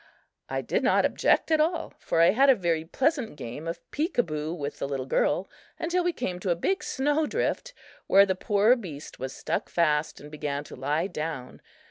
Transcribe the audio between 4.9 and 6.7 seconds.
girl, until we came to a